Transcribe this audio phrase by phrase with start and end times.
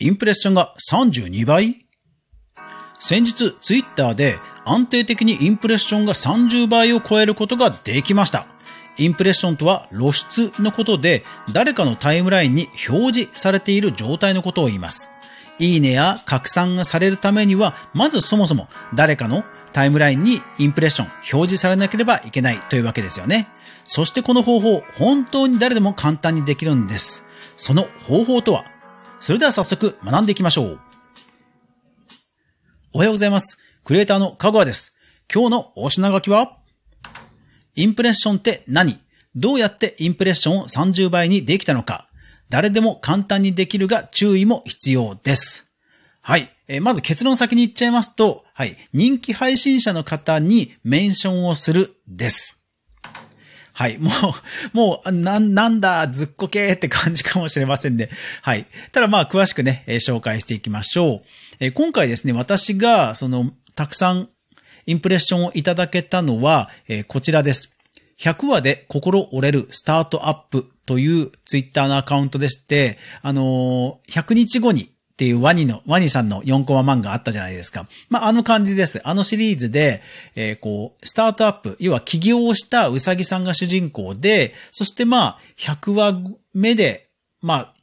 [0.00, 1.84] インプレッションが32倍？
[3.00, 8.46] 先日ツイッターで安定的にインプレッションが30倍を超えることができました。
[8.96, 15.10] インプレッションとは露出のことで誰かのタイムラインに表示されている状態のことを言います。
[15.58, 19.42] いいねや拡散がされるためには、まずそもそも誰かの
[19.72, 23.48] タイムラインにインプレッション表示されなければいけないというわけですよね。
[23.84, 27.24] そしてこの方法、本当に誰でも簡単にできるんです。
[27.56, 28.64] その方法とは
[29.20, 30.80] それでは早速学んでいきましょう。
[32.92, 33.58] おはようございます。
[33.84, 34.94] クリエイターのかぐわです。
[35.32, 36.56] 今日のお品書きは
[37.74, 38.98] インプレッションって何？
[39.34, 42.08] どうやってインプレッションを30倍にできたのか？
[42.48, 45.66] 誰でも簡単にできるが注意も必要です。
[46.20, 46.50] はい。
[46.66, 48.76] え、まず結論先に言っちゃいますと、はい。
[48.92, 52.57] 人気配信者の方にメンションをするです。
[53.78, 53.98] はい。
[53.98, 54.12] もう、
[54.76, 58.08] もう、な、なんだ、ずっこけーって感じかもしれませんね。
[58.42, 58.66] はい。
[58.90, 61.26] ただまあ、詳しくね、え、紹介していきましょう。
[61.60, 64.30] え、今回ですね、私が、その、たくさん、
[64.86, 67.78] インプレッションをいただけたのは、え、こちらです。
[68.18, 77.88] 100話で心折れるスタートアップというツイッターのアカウントでして、あの、100日後にっていうワニの、ワニさんの4コマ漫画あったじゃないですか。
[78.08, 79.00] まあ、あの感じです。
[79.02, 80.00] あのシリーズで、
[80.36, 86.22] えー、こう、スタートアップ、要は起業をしたうさぎさんが主人公で、そしてまあ、100話
[86.54, 87.08] 目で、
[87.42, 87.74] まあ、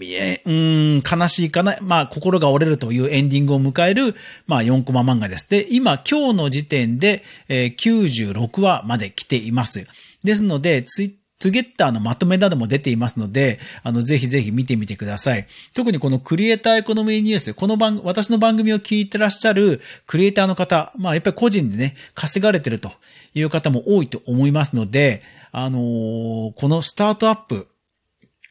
[0.00, 1.76] え、うん、悲しいかな。
[1.80, 4.16] まあ、心が折れるというエンディングを迎える、
[4.48, 5.48] まあ、4コマ漫画です。
[5.48, 9.86] で、今、今日の時点で、えー、96話まで来ています。
[10.24, 15.48] ですので、ツイットゥゲッターのまとめなども出ていますので、あの、ぜひぜひ見てみてください。
[15.74, 22.92] 特にこのクリエイターエコノミーニュース、この番、私の番組を聞いてらっしゃるクリエイターの方、まあ、やっぱり個人でね、稼がれてると
[23.34, 25.20] いう方も多いと思いますので、
[25.50, 27.66] あのー、このスタートアップ、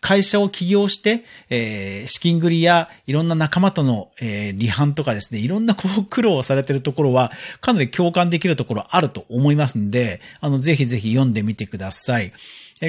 [0.02, 7.32] 会社を起業して、えー、資金繰りやいろんな仲間との、えー、離反とかですね、いろんなこう苦労をされているところは、
[7.62, 12.34] かなり共感できるところあると思いますんで、あの、ぜひぜひ読んでみてください。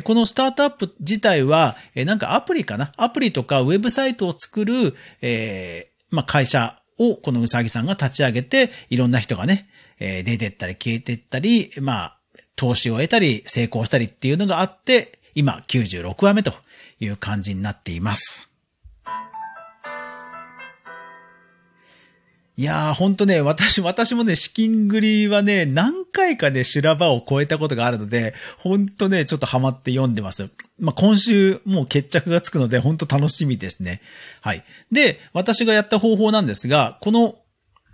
[0.00, 2.92] このスタートアップ自体は、なんかアプリかな？
[2.96, 9.68] アプリとかウェブサイトを作る、えー、まあ、会社をこのうさぎさんが立ち上げて、いろんな人がね、
[10.00, 12.18] え出てったり消えてったり、まあ、
[12.56, 16.54] 投資を得たり、成功したりっていうのがあって、今96話目と
[16.98, 18.48] いう感じになっています。
[22.56, 30.48] いやー、ほんとね、私、私もね、資金繰りはね、何回かね、修羅場を超えたことがあるので、ほんとね、ちょっとハマって読んでます。
[30.78, 34.00] まあ、今週もう決着がつくので、ほんと楽しみですね。
[34.40, 34.64] はい。
[34.90, 37.36] で、私がやった方法なんですが、この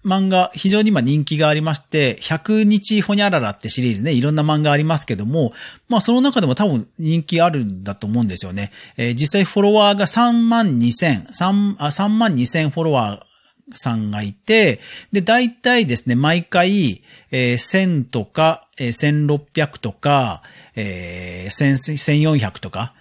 [0.04, 5.52] 漫画、非常に今人気がありまして、100日ほにゃららってシリーズね、いろんな漫画ありますけども、
[5.88, 8.70] まあその中でも多分人気あるんだと思うんですよね。
[8.96, 13.27] えー、実際フォロワーが3万2000、3, あ3万2000フォロワー
[13.72, 14.80] さんがいて、
[15.12, 20.42] で、大体ですね、毎回、えー、1000とか、えー、1600とか、
[20.76, 22.94] えー、1400とか、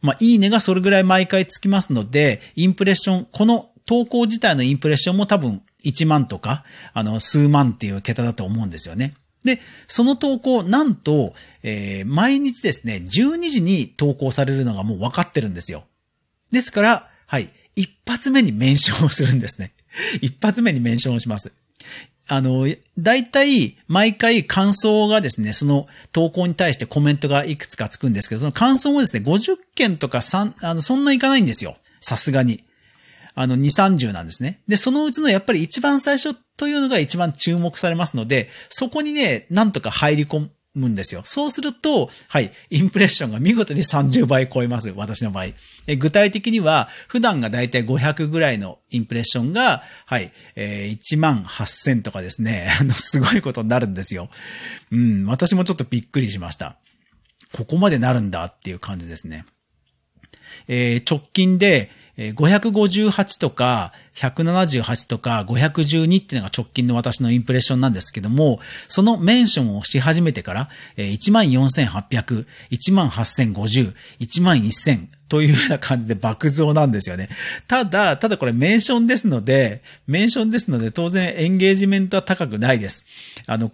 [0.00, 9.14] まあ、いいねがそれぐらい毎回つきますので、インプレッション、この投稿自体のインプレッションも多分1万とか、あの、数万っていう桁だと思うんですよね。
[9.44, 15.84] で、その投稿、なんと、えー、毎日ですね、12時に投稿されるのがもう分かってるんですよ。
[16.50, 19.72] ですから、はい、一発目にメンションをするんですね。
[20.20, 21.52] 一発目にメンションします。
[22.26, 22.66] あの、
[22.98, 31.76] 大体、毎回感想がですね、その投稿に対してコメントがいくつかつくんですけど、その感想もですね、50件とか3、あの、そんないかないんですよ。
[32.00, 32.64] さすがに。
[33.34, 34.60] あの、2、30なんですね。
[34.68, 41.22] で、そのうちのやっぱり一番最初というのが一番注目されますので、そこにね、なんとか入り込むんですよ。
[41.24, 44.92] そうすると、はい、インプレッションが見事に30倍超えます。
[44.94, 45.46] 私の場合。
[45.86, 54.30] え具体的には、普段がだいたい500ぐらいのインプレッションが、はい、えー、1万8000とかですね、 あの、すごいことになるんですよ。
[54.90, 56.76] うん、私もちょっとびっくりしました。
[57.52, 59.44] ここまでなるんだっていう感じですね。
[60.66, 77.28] えー、直近で、558とか178とか512っていうのが直近の私のインプレッションなんですけども、そのメンションをし始めてから、14,800、18,050、11,000というような感じで爆増なんですよね。
[77.66, 83.04] ただ、ただこれメンションですので、メンションですので当然エンゲージメントは高くないです。
[83.46, 83.72] あの、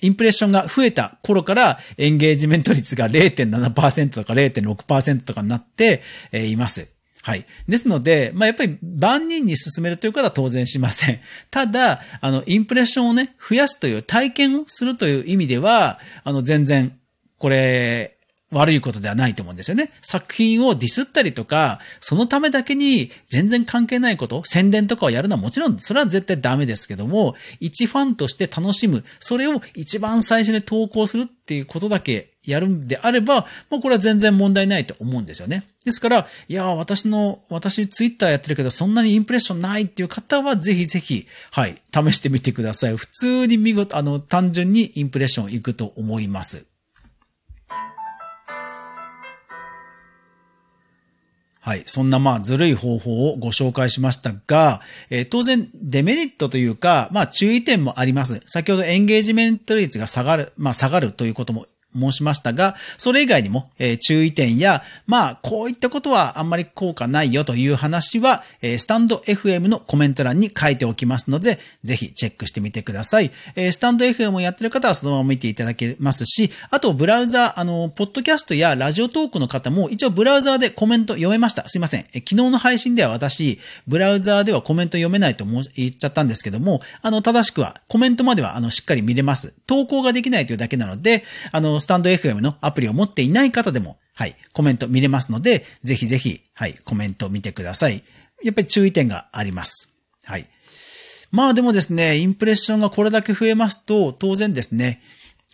[0.00, 6.00] インプレッションが増えた頃からエンゲージメント率が0.7%とか0.6%とかになって
[6.32, 6.88] います。
[7.30, 7.46] はい。
[7.68, 11.20] ですので、まあ、やっぱり万人に進めるということは当然しません。
[11.52, 16.98] ただ、あの、インプレッションをね、増やすという体験をするという意味では、あの、全然、
[17.38, 18.16] これ、
[18.50, 19.92] 悪いことではないと思うんですよね。
[20.00, 35.64] 作品をディスったりとか、そのためだけに全然関係ないこと、宣伝とかをやるのはもちろん、それは絶対ダメですけども、一ファンとして楽しむ、それを一番最初に投稿するっていうことだけやるんであれば、もうこれは全然問題ないと思うんですよね。
[35.84, 42.96] ですから、いや、私の、私ツイッターやってるけど、そんなにインプレッションないっていう方は、ぜひぜひ、はい、試してみてください。
[42.96, 46.64] 普通に見事、あの、単純にインプレッションいくと思います。
[51.62, 51.82] はい。
[51.84, 58.40] そんなまあずるい方法をご紹介しましたが、えー、当然デメリットというか、まあ注意点もあります。
[58.46, 61.66] 先ほどエンゲージメント率が下がる、まあ下がるということも
[61.98, 73.30] 申しましたが、それ以外にも、えー、注意点や、まあ、こういったことはあんまり効果ないよという話は、えー、スタンド FM のコメント欄に書いておきますので、ぜひチェックしてみてください。
[73.56, 81.68] えー、スタンド FM をやってる方はそのまま見ていただけますし、あと、ブラウザ、あの、ポッドキャストやラジオトークの方も、一応ブラウザーでコメント読めました。
[81.68, 82.06] すいません。
[82.12, 85.44] え昨日の配信では私、ブラウザーではコメント読めないと
[85.76, 89.54] 言っちゃったんですけども、あの、正しくは、コメントまでは、あの、しっかり見れます。
[89.66, 98.04] 投稿ができないというだけなので、あの、スタンド FM のアプリを持っていない方でも、はい、コメント見れますので、ぜひぜひ、はい、コメント見てください。
[98.42, 99.90] やっぱり注意点があります。
[100.24, 100.48] はい。
[101.30, 105.02] まあでもですね、インプレッションがこれだけ増えますと、当然ですね、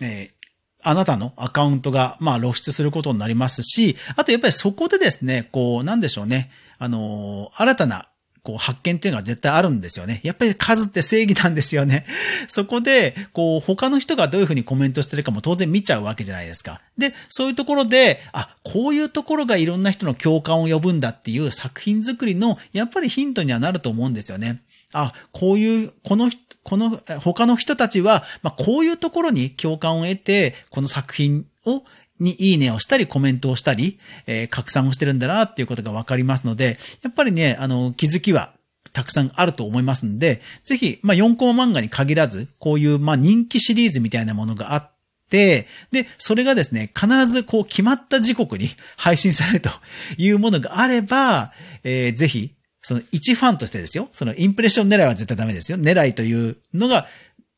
[0.00, 0.36] えー、
[0.82, 8.08] あなたのアカウントが、まあ露出することになりますし、あとやっぱりそこでですね、こう、なんでしょうね、あのー、新たな
[8.46, 10.20] こう発見っていうのが絶対あるんですよね。
[10.22, 12.06] やっぱり数って正義なんですよね。
[12.46, 16.80] そこで、こう他の人がどういうふうにコメントしてるかも当然見ちゃうわけじゃないですか。
[16.96, 24.60] で、そういうところで、あ、こういうところがいろんな人の共感を呼ぶんだっていう作品作りの、やっぱりヒントにはなると思うんですよね。
[24.92, 26.30] あ、こういう、この、
[26.62, 31.82] この、他の人たちは、まあ、こういうところに共感を得て、この作品を
[32.20, 38.52] にいいねをしたり、コメントをしたり、えー、拡散をしてるんだなっていうことがわかりますので、やっぱりね、あの、気づきは
[38.92, 44.90] たくさんあると思いますんで、ぜひ、まあ、4コマ漫画に限らず、こういう、まあ、人気シリーズみたいなものがあっ
[45.28, 49.70] て、で、それがですね、必ずこう決まった時刻に 配信されると
[50.16, 51.52] いうものがあれば、
[51.84, 54.08] えー、ぜひ、その一ファンとしてですよ。
[54.12, 55.78] そのインプレッション狙いは絶対ダメですよ。
[55.78, 57.08] 狙いというのが、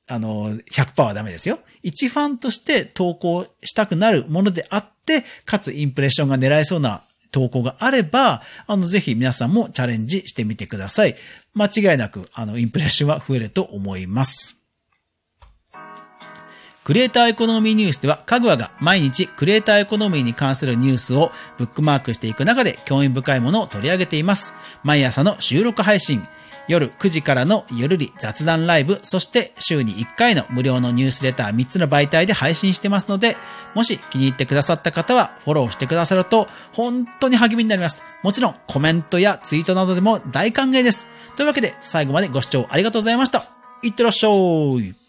[0.09, 1.59] あの、100%はダメですよ。
[1.83, 11.17] 一ファンとして投稿したくなるものであって、かつインプレッションが狙えそうな投稿があれば、あの、ぜひ皆さんもチャレンジしてみてください。
[11.55, 14.59] 間違いなく、あの、インプレッションは増えると思います。
[16.89, 24.55] クリエイターエコノミーニュースでは、かぐわが毎日クリエイターエコノミーに関するニュースをブックマークしていく中で興味深いものを取り上げています。
[24.85, 26.27] 毎朝の収録配信、
[26.69, 33.37] 夜9時からのゆるり雑談ライブ、そして週に1回の無料のニュースレター3つの媒体で配信してますので、
[33.75, 38.03] もし気に入ってくださった方はフォローしてくださると本当に励みになります。
[38.23, 41.06] もちろんコメントやツイートなどでも大歓迎です。
[41.37, 43.43] というわけで最後までご視聴ありがとうございました。
[43.83, 45.08] いってらっしゃい。